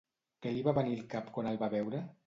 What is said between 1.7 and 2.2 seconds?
veure?